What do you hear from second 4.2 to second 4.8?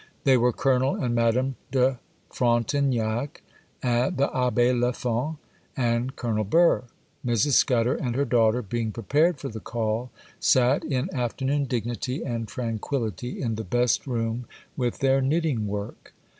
Abbé